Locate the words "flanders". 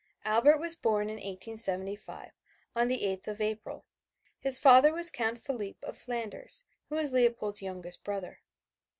5.95-6.63